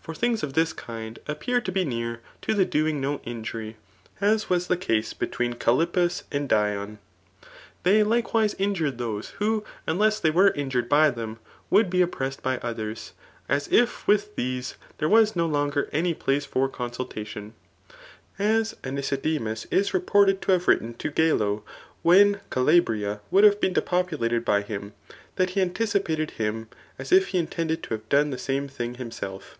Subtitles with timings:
[0.00, 1.32] For tWngs oi tbb land 7(1 TH£ ART or BOOK* I.
[1.32, 3.74] appear t& be near to t^ doing no injury^
[4.22, 6.98] es >irM tbe < between Galippus and Diom
[7.82, 11.36] They likewise iiijute jthote who unless they were ipjured by them^
[11.70, 13.12] wo^ lie op pMssed by others,
[13.50, 17.52] aa if with these tbiSre wa6 no longer any place for consultation}
[18.38, 21.64] as Anteidemaa is reported to have written to Gelo,
[22.00, 24.94] when Calabria wduld have been depopulated by him»
[25.36, 26.66] that he had anticipated hini»
[26.98, 29.58] as if he intended to have done the same thing himself.